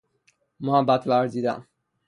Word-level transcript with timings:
محبت 0.59 1.07
ورزیدن 1.07 1.67